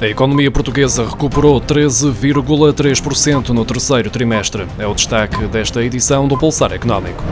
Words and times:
A 0.00 0.08
economia 0.08 0.50
portuguesa 0.50 1.04
recuperou 1.04 1.60
13,3% 1.60 3.50
no 3.50 3.66
terceiro 3.66 4.08
trimestre. 4.08 4.66
É 4.78 4.86
o 4.86 4.94
destaque 4.94 5.46
desta 5.46 5.84
edição 5.84 6.26
do 6.26 6.38
Pulsar 6.38 6.72
Económico. 6.72 7.22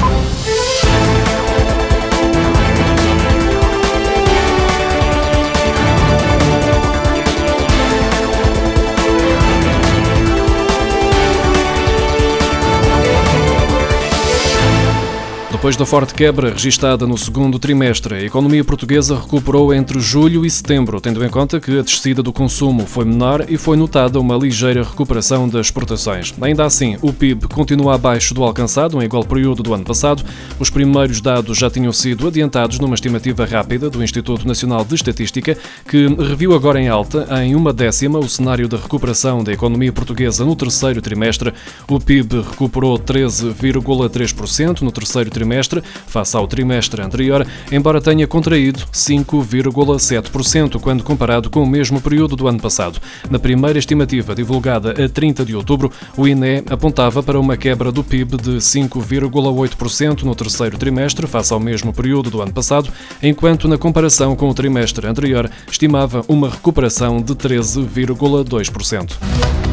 Depois 15.59 15.77
da 15.77 15.85
forte 15.85 16.15
quebra 16.15 16.51
registada 16.51 17.05
no 17.05 17.19
segundo 17.19 17.59
trimestre, 17.59 18.15
a 18.15 18.23
economia 18.23 18.63
portuguesa 18.63 19.19
recuperou 19.19 19.75
entre 19.75 19.99
julho 19.99 20.47
e 20.47 20.51
setembro, 20.51 21.01
tendo 21.01 21.25
em 21.25 21.29
conta 21.29 21.59
que 21.59 21.81
a 21.81 21.83
descida 21.83 22.23
do 22.23 22.33
consumo 22.33 22.87
foi 22.87 23.05
menor 23.05 23.45
e 23.49 23.59
foi 23.59 23.77
notada 23.77 24.21
uma 24.21 24.37
ligeira 24.37 24.85
recuperação 24.85 25.49
das 25.49 25.67
exportações. 25.67 26.33
Ainda 26.41 26.65
assim, 26.65 26.97
o 27.03 27.13
PIB 27.13 27.49
continua 27.49 27.97
abaixo 27.97 28.33
do 28.35 28.45
alcançado 28.45 29.03
em 29.03 29.05
igual 29.05 29.25
período 29.25 29.65
do 29.65 29.75
ano 29.75 29.83
passado. 29.83 30.23
Os 30.61 30.71
primeiros 30.71 31.21
dados 31.21 31.59
já 31.59 31.69
tinham 31.69 31.93
sido 31.93 32.29
adiantados 32.29 32.79
numa 32.79 32.95
estimativa 32.95 33.45
rápida 33.45 33.91
do 33.91 34.01
Instituto 34.01 34.47
Nacional 34.47 34.85
de 34.85 34.95
Estatística, 34.95 35.59
que 35.89 36.07
reviu 36.07 36.55
agora 36.55 36.81
em 36.81 36.87
alta 36.87 37.27
em 37.43 37.57
uma 37.57 37.73
décima 37.73 38.21
o 38.21 38.29
cenário 38.29 38.69
de 38.69 38.77
recuperação 38.77 39.43
da 39.43 39.53
economia 39.53 39.93
portuguesa 39.93 40.45
no 40.45 40.55
terceiro 40.55 41.03
trimestre. 41.03 41.53
O 41.89 41.99
PIB 41.99 42.43
recuperou 42.43 42.97
13,3% 42.97 44.83
no 44.83 44.93
terceiro 44.93 45.29
trimestre 45.29 45.48
trimestre, 45.49 45.83
face 46.07 46.37
ao 46.37 46.47
trimestre 46.47 47.03
anterior, 47.03 47.47
embora 47.73 48.01
tenha 48.01 48.27
contraído 48.27 48.81
5,7% 48.93 50.79
quando 50.79 51.03
comparado 51.03 51.49
com 51.49 51.63
o 51.63 51.67
mesmo 51.67 52.01
período 52.01 52.37
do 52.37 52.47
ano 52.47 52.61
passado. 52.61 53.01
Na 53.31 53.39
primeira 53.39 53.79
estimativa 53.79 54.35
divulgada 54.35 54.91
a 54.91 55.09
30 55.09 55.45
de 55.45 55.57
outubro, 55.57 55.91
o 56.17 56.29
INE 56.29 56.63
apontava 56.69 57.23
para 57.23 57.41
uma 57.41 57.57
quebra 57.57 57.91
do 57.91 58.05
PIB 58.05 58.37
de 58.37 58.59
5,8% 58.59 60.23
no 60.23 60.35
terceiro 60.35 60.77
trimestre, 60.77 61.27
face 61.27 61.53
ao 61.53 61.61
mesmo 61.61 61.93
período 61.93 62.31
do 62.31 62.43
ano 62.43 62.53
passado, 62.53 62.93
enquanto 63.23 63.67
na 63.67 63.79
comparação 63.79 64.37
com 64.37 64.51
o 64.51 64.55
trimestre 64.55 65.07
anterior 65.07 65.51
estimava 65.71 66.23
uma 66.29 66.51
recuperação 66.51 67.23
de 67.23 67.35
13,2%. 67.35 69.68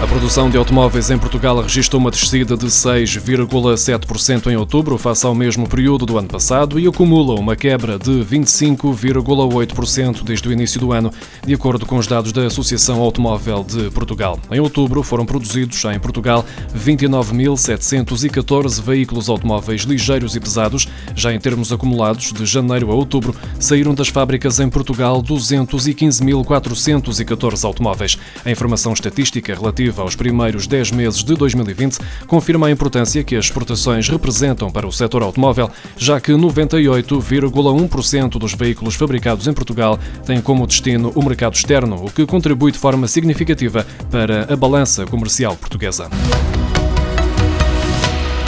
A 0.00 0.06
produção 0.06 0.48
de 0.48 0.56
automóveis 0.56 1.10
em 1.10 1.18
Portugal 1.18 1.60
registrou 1.60 2.00
uma 2.00 2.12
descida 2.12 2.56
de 2.56 2.66
6,7% 2.66 4.46
em 4.46 4.56
outubro, 4.56 4.96
face 4.96 5.26
ao 5.26 5.34
mesmo 5.34 5.68
período 5.68 6.06
do 6.06 6.16
ano 6.16 6.28
passado, 6.28 6.78
e 6.78 6.86
acumula 6.86 7.34
uma 7.34 7.56
quebra 7.56 7.98
de 7.98 8.12
25,8% 8.12 10.22
desde 10.22 10.48
o 10.48 10.52
início 10.52 10.78
do 10.78 10.92
ano, 10.92 11.10
de 11.44 11.52
acordo 11.52 11.84
com 11.84 11.96
os 11.96 12.06
dados 12.06 12.30
da 12.30 12.46
Associação 12.46 13.00
Automóvel 13.00 13.64
de 13.64 13.90
Portugal. 13.90 14.38
Em 14.52 14.60
outubro 14.60 15.02
foram 15.02 15.26
produzidos 15.26 15.84
em 15.84 15.98
Portugal 15.98 16.44
29.714 16.76 18.80
veículos 18.80 19.28
automóveis 19.28 19.82
ligeiros 19.82 20.36
e 20.36 20.40
pesados. 20.40 20.86
Já 21.16 21.34
em 21.34 21.40
termos 21.40 21.72
acumulados, 21.72 22.32
de 22.32 22.46
janeiro 22.46 22.92
a 22.92 22.94
outubro, 22.94 23.34
saíram 23.58 23.94
das 23.94 24.06
fábricas 24.06 24.60
em 24.60 24.70
Portugal 24.70 25.20
215.414 25.20 27.64
automóveis. 27.64 28.16
A 28.44 28.50
informação 28.52 28.92
estatística 28.92 29.52
relativa 29.52 29.87
relativa 29.88 30.02
aos 30.02 30.14
primeiros 30.14 30.66
10 30.66 30.92
meses 30.92 31.24
de 31.24 31.34
2020 31.34 31.98
confirma 32.26 32.66
a 32.66 32.70
importância 32.70 33.24
que 33.24 33.36
as 33.36 33.46
exportações 33.46 34.08
representam 34.08 34.70
para 34.70 34.86
o 34.86 34.92
setor 34.92 35.22
automóvel, 35.22 35.70
já 35.96 36.20
que 36.20 36.32
98,1% 36.32 38.38
dos 38.38 38.54
veículos 38.54 38.94
fabricados 38.94 39.46
em 39.46 39.52
Portugal 39.52 39.98
têm 40.26 40.40
como 40.40 40.66
destino 40.66 41.12
o 41.14 41.24
mercado 41.24 41.54
externo, 41.54 42.04
o 42.04 42.10
que 42.10 42.26
contribui 42.26 42.72
de 42.72 42.78
forma 42.78 43.08
significativa 43.08 43.86
para 44.10 44.52
a 44.52 44.56
balança 44.56 45.06
comercial 45.06 45.56
portuguesa. 45.56 46.08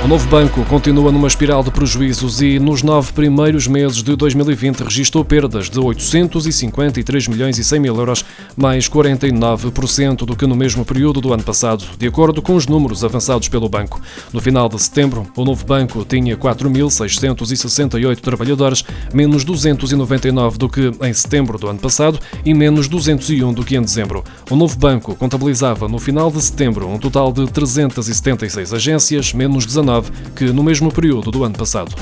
O 0.03 0.09
novo 0.09 0.27
banco 0.29 0.65
continua 0.65 1.13
numa 1.13 1.29
espiral 1.29 1.63
de 1.63 1.71
prejuízos 1.71 2.41
e, 2.41 2.59
nos 2.59 2.83
nove 2.83 3.13
primeiros 3.13 3.67
meses 3.67 4.03
de 4.03 4.17
2020, 4.17 4.81
registrou 4.81 5.23
perdas 5.23 5.69
de 5.69 5.79
853 5.79 7.29
milhões 7.29 7.59
e 7.59 7.63
100 7.63 7.81
mil 7.81 7.95
euros, 7.95 8.25
mais 8.57 8.89
49% 8.89 10.25
do 10.25 10.35
que 10.35 10.47
no 10.47 10.57
mesmo 10.57 10.87
período 10.87 11.21
do 11.21 11.35
ano 11.35 11.43
passado, 11.43 11.85
de 11.99 12.07
acordo 12.07 12.41
com 12.41 12.57
os 12.57 12.67
números 12.67 13.05
avançados 13.05 13.49
pelo 13.49 13.69
banco. 13.69 14.01
No 14.33 14.41
final 14.41 14.71
de 14.71 14.81
setembro, 14.81 15.31
o 15.37 15.45
novo 15.45 15.67
banco 15.67 16.03
tinha 16.03 16.35
4.668 16.35 18.21
trabalhadores, 18.21 18.83
menos 19.13 19.45
299 19.45 20.57
do 20.57 20.69
que 20.71 20.91
em 21.03 21.13
setembro 21.13 21.59
do 21.59 21.69
ano 21.69 21.79
passado 21.79 22.19
e 22.43 22.55
menos 22.55 22.89
201 22.89 23.53
do 23.53 23.63
que 23.63 23.77
em 23.77 23.83
dezembro. 23.83 24.25
O 24.51 24.57
novo 24.57 24.79
banco 24.79 25.15
contabilizava 25.15 25.87
no 25.87 25.99
final 25.99 26.31
de 26.31 26.41
setembro 26.41 26.89
um 26.89 26.99
total 26.99 27.31
de 27.31 27.47
376 27.47 28.73
agências, 28.73 29.35
menos 29.35 29.67
19 29.67 29.90
que 30.37 30.45
no 30.53 30.63
mesmo 30.63 30.91
período 30.93 31.31
do 31.31 31.45
ano 31.45 31.57
passado. 31.57 31.95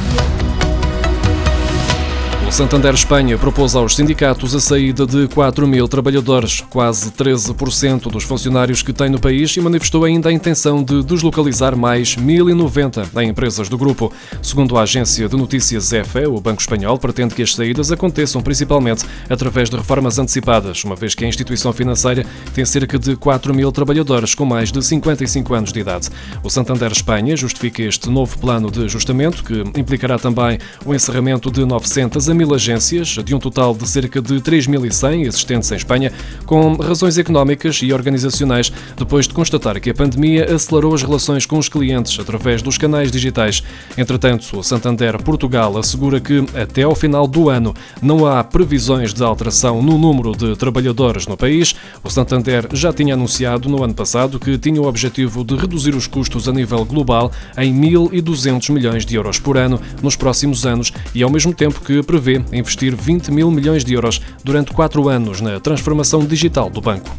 Santander 2.59 2.93
Espanha 2.93 3.39
propôs 3.39 3.77
aos 3.77 3.95
sindicatos 3.95 4.53
a 4.53 4.59
saída 4.59 5.07
de 5.07 5.29
4 5.29 5.65
mil 5.65 5.87
trabalhadores, 5.87 6.61
quase 6.69 7.13
13% 7.13 8.11
dos 8.11 8.25
funcionários 8.25 8.83
que 8.83 8.93
tem 8.93 9.09
no 9.09 9.21
país, 9.21 9.57
e 9.57 9.61
manifestou 9.61 10.05
ainda 10.05 10.29
a 10.29 10.33
intenção 10.33 10.83
de 10.83 11.05
deslocalizar 11.05 11.77
mais 11.77 12.17
1.090 12.17 13.23
em 13.23 13.29
empresas 13.29 13.69
do 13.69 13.79
grupo. 13.79 14.13
Segundo 14.43 14.77
a 14.77 14.83
agência 14.83 15.29
de 15.29 15.37
notícias 15.37 15.93
EFE, 15.93 16.27
o 16.27 16.41
Banco 16.41 16.61
Espanhol 16.61 16.99
pretende 16.99 17.33
que 17.33 17.43
as 17.43 17.55
saídas 17.55 17.93
aconteçam 17.93 18.43
principalmente 18.43 19.05
através 19.31 19.71
de 19.71 19.77
reformas 19.77 20.19
antecipadas, 20.19 20.83
uma 20.83 20.97
vez 20.97 21.15
que 21.15 21.25
a 21.25 21.29
instituição 21.29 21.73
financeira 21.73 22.27
tem 22.53 22.65
cerca 22.65 22.99
de 22.99 23.15
4 23.15 23.55
mil 23.55 23.71
trabalhadores 23.71 24.35
com 24.35 24.45
mais 24.45 24.73
de 24.73 24.85
55 24.85 25.55
anos 25.55 25.73
de 25.73 25.79
idade. 25.79 26.09
O 26.43 26.51
Santander 26.51 26.91
Espanha 26.91 27.37
justifica 27.37 27.85
este 27.85 28.11
novo 28.11 28.37
plano 28.37 28.69
de 28.69 28.83
ajustamento, 28.83 29.45
que 29.45 29.63
implicará 29.79 30.19
também 30.19 30.59
o 30.85 30.93
encerramento 30.93 31.53
de 31.53 31.65
900 31.65 32.29
a 32.29 32.35
mil 32.49 32.55
agências, 32.55 33.09
de 33.09 33.35
um 33.35 33.39
total 33.39 33.75
de 33.75 33.87
cerca 33.87 34.23
de 34.23 34.41
3.100 34.41 35.27
existentes 35.27 35.71
em 35.71 35.77
Espanha, 35.77 36.13
com 36.47 36.75
razões 36.77 37.19
económicas 37.19 37.81
e 37.83 37.93
organizacionais, 37.93 38.73
depois 38.97 39.29
de 39.29 39.35
constatar 39.35 39.79
que 39.81 39.91
a 39.91 39.95
pandemia 39.95 40.55
acelerou 40.55 40.95
as 40.95 41.03
relações 41.03 41.45
com 41.45 41.59
os 41.59 41.69
clientes 41.69 42.19
através 42.19 42.63
dos 42.63 42.79
canais 42.79 43.13
digitais. 43.13 43.63
Entretanto, 43.99 44.59
o 44.59 44.63
Santander 44.63 45.23
Portugal 45.23 45.77
assegura 45.77 46.21
que, 46.21 46.45
até 46.55 46.85
ao 46.85 46.95
final 46.95 47.27
do 47.27 47.51
ano, 47.51 47.75
não 48.01 48.25
há 48.25 48.43
previsões 48.43 49.13
de 49.13 49.23
alteração 49.23 49.83
no 49.83 49.99
número 49.99 50.35
de 50.35 50.57
trabalhadores 50.57 51.27
no 51.27 51.37
país. 51.37 51.75
O 52.03 52.09
Santander 52.09 52.69
já 52.73 52.93
tinha 52.93 53.13
anunciado 53.13 53.69
no 53.69 53.85
ano 53.85 53.95
passado 53.95 54.41
que 54.41 54.57
tinha 54.57 54.81
o 54.81 54.87
objetivo 54.87 55.45
de 55.45 55.55
reduzir 55.55 55.95
os 55.95 56.07
custos 56.07 56.49
a 56.49 56.53
nível 56.53 56.83
global 56.85 57.31
em 57.59 57.75
1.200 57.75 58.73
milhões 58.73 59.05
de 59.05 59.17
euros 59.17 59.39
por 59.39 59.59
ano 59.59 59.79
nos 60.03 60.17
próximos 60.17 60.65
anos 60.65 60.93
e, 61.15 61.23
ao 61.23 61.31
mesmo 61.31 61.53
tempo, 61.53 61.81
que 61.81 62.03
prevê 62.03 62.38
investir 62.53 62.95
20 62.95 63.31
mil 63.31 63.51
milhões 63.51 63.85
de 63.85 63.95
euros 63.95 64.21
durante 64.43 64.73
quatro 64.73 65.09
anos 65.09 65.41
na 65.41 65.61
transformação 65.61 66.25
digital 66.25 66.71
do 66.71 66.81
banco. 66.81 67.11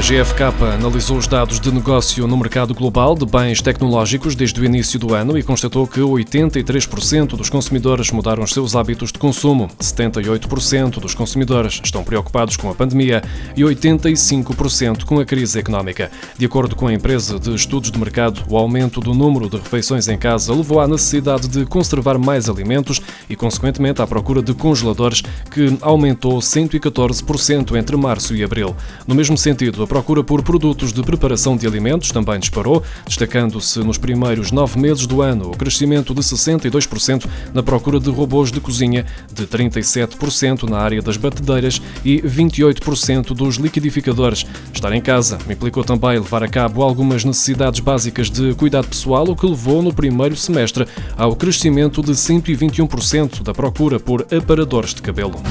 A 0.00 0.02
GFK 0.02 0.64
analisou 0.74 1.18
os 1.18 1.26
dados 1.26 1.60
de 1.60 1.70
negócio 1.70 2.26
no 2.26 2.34
mercado 2.34 2.72
global 2.72 3.14
de 3.14 3.26
bens 3.26 3.60
tecnológicos 3.60 4.34
desde 4.34 4.58
o 4.58 4.64
início 4.64 4.98
do 4.98 5.12
ano 5.14 5.36
e 5.36 5.42
constatou 5.42 5.86
que 5.86 6.00
83% 6.00 7.36
dos 7.36 7.50
consumidores 7.50 8.10
mudaram 8.10 8.42
os 8.42 8.50
seus 8.50 8.74
hábitos 8.74 9.12
de 9.12 9.18
consumo, 9.18 9.68
78% 9.78 11.00
dos 11.00 11.12
consumidores 11.12 11.82
estão 11.84 12.02
preocupados 12.02 12.56
com 12.56 12.70
a 12.70 12.74
pandemia 12.74 13.22
e 13.54 13.60
85% 13.60 15.04
com 15.04 15.20
a 15.20 15.26
crise 15.26 15.58
económica. 15.58 16.10
De 16.38 16.46
acordo 16.46 16.74
com 16.74 16.86
a 16.86 16.94
empresa 16.94 17.38
de 17.38 17.54
estudos 17.54 17.90
de 17.90 17.98
mercado, 17.98 18.42
o 18.48 18.56
aumento 18.56 19.02
do 19.02 19.12
número 19.12 19.50
de 19.50 19.58
refeições 19.58 20.08
em 20.08 20.16
casa 20.16 20.54
levou 20.54 20.80
à 20.80 20.88
necessidade 20.88 21.46
de 21.46 21.66
conservar 21.66 22.16
mais 22.16 22.48
alimentos 22.48 23.02
e, 23.28 23.36
consequentemente, 23.36 24.00
à 24.00 24.06
procura 24.06 24.40
de 24.40 24.54
congeladores, 24.54 25.20
que 25.50 25.76
aumentou 25.82 26.38
114% 26.38 27.76
entre 27.76 27.98
março 27.98 28.34
e 28.34 28.42
abril. 28.42 28.74
No 29.06 29.14
mesmo 29.14 29.36
sentido, 29.36 29.89
procura 29.90 30.22
por 30.22 30.40
produtos 30.40 30.92
de 30.92 31.02
preparação 31.02 31.56
de 31.56 31.66
alimentos 31.66 32.12
também 32.12 32.38
disparou, 32.38 32.80
destacando-se 33.04 33.80
nos 33.80 33.98
primeiros 33.98 34.52
nove 34.52 34.78
meses 34.78 35.04
do 35.04 35.20
ano 35.20 35.50
o 35.50 35.56
crescimento 35.56 36.14
de 36.14 36.20
62% 36.20 37.26
na 37.52 37.60
procura 37.60 37.98
de 37.98 38.08
robôs 38.08 38.52
de 38.52 38.60
cozinha, 38.60 39.04
de 39.32 39.48
37% 39.48 40.62
na 40.68 40.78
área 40.78 41.02
das 41.02 41.16
batedeiras 41.16 41.82
e 42.04 42.22
28% 42.22 43.34
dos 43.34 43.56
liquidificadores. 43.56 44.46
Estar 44.72 44.92
em 44.92 45.00
casa 45.00 45.38
implicou 45.50 45.82
também 45.82 46.20
levar 46.20 46.44
a 46.44 46.48
cabo 46.48 46.84
algumas 46.84 47.24
necessidades 47.24 47.80
básicas 47.80 48.30
de 48.30 48.54
cuidado 48.54 48.86
pessoal, 48.86 49.28
o 49.28 49.34
que 49.34 49.44
levou 49.44 49.82
no 49.82 49.92
primeiro 49.92 50.36
semestre 50.36 50.86
ao 51.16 51.34
crescimento 51.34 52.00
de 52.00 52.12
121% 52.12 53.42
da 53.42 53.52
procura 53.52 53.98
por 53.98 54.24
aparadores 54.32 54.94
de 54.94 55.02
cabelo. 55.02 55.42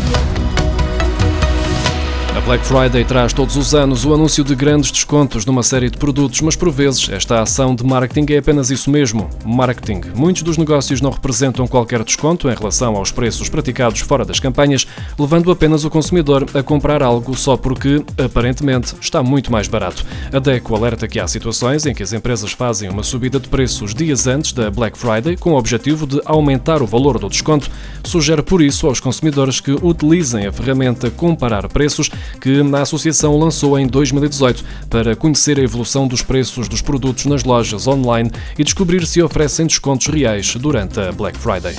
A 2.36 2.42
Black 2.42 2.64
Friday 2.64 3.04
traz 3.04 3.34
todos 3.34 3.56
os 3.56 3.74
anos 3.74 4.06
o 4.06 4.14
anúncio 4.14 4.44
de 4.44 4.54
grandes 4.54 4.92
descontos 4.92 5.48
numa 5.48 5.64
série 5.64 5.90
de 5.90 5.98
produtos, 5.98 6.40
mas 6.42 6.56
por 6.56 6.70
vezes 6.70 7.10
esta 7.10 7.42
ação 7.42 7.74
de 7.74 7.84
marketing 7.84 8.34
é 8.34 8.38
apenas 8.38 8.70
isso 8.70 8.92
mesmo, 8.92 9.28
marketing. 9.44 10.02
Muitos 10.16 10.44
dos 10.44 10.56
negócios 10.56 11.02
não 11.02 11.10
representam 11.10 11.68
qualquer 11.68 12.04
desconto 12.04 12.48
em 12.48 12.54
relação 12.54 12.96
aos 12.96 13.12
preços 13.12 13.50
praticados 13.50 14.02
fora 14.02 14.24
das 14.24 14.40
campanhas, 14.40 14.86
levando 15.18 15.50
apenas 15.52 15.84
o 15.84 15.90
consumidor 15.90 16.46
a 16.54 16.62
comprar 16.62 17.02
algo 17.02 17.36
só 17.36 17.58
porque, 17.58 18.04
aparentemente, 18.24 18.96
está 19.02 19.24
muito 19.24 19.52
mais 19.52 19.68
barato. 19.68 20.06
A 20.32 20.38
DECO 20.38 20.76
alerta 20.76 21.08
que 21.08 21.20
há 21.20 21.28
situações 21.28 21.88
em 21.88 21.96
que 21.96 22.04
as 22.04 22.14
empresas 22.14 22.52
fazem 22.52 22.90
uma 22.90 23.04
subida 23.04 23.40
de 23.40 23.50
preços 23.50 23.94
dias 23.94 24.28
antes 24.28 24.54
da 24.54 24.70
Black 24.70 24.98
Friday 24.98 25.36
com 25.36 25.54
o 25.54 25.58
objetivo 25.58 26.06
de 26.06 26.22
aumentar 26.26 26.84
o 26.84 26.88
valor 26.88 27.18
do 27.18 27.28
desconto. 27.28 27.72
Sugere 28.04 28.44
por 28.44 28.62
isso 28.62 28.86
aos 28.86 29.00
consumidores 29.00 29.60
que 29.60 29.72
utilizem 29.72 30.46
a 30.46 30.52
ferramenta 30.52 31.10
Comparar 31.10 31.68
Preços 31.68 32.10
que 32.40 32.62
a 32.62 32.82
associação 32.82 33.38
lançou 33.38 33.78
em 33.78 33.88
2018 33.88 34.64
para 34.90 35.16
conhecer 35.16 35.60
a 35.60 35.64
evolução 35.64 36.08
dos 36.08 36.22
preços 36.22 36.68
dos 36.68 36.82
produtos 36.82 37.26
nas 37.26 37.44
lojas 37.44 37.88
online 37.88 38.32
e 38.58 38.64
descobrir 38.64 39.06
se 39.06 39.22
oferecem 39.22 39.68
descontos 39.68 40.08
reais 40.08 40.56
durante 40.56 41.00
a 41.00 41.12
Black 41.12 41.38
Friday. 41.38 41.76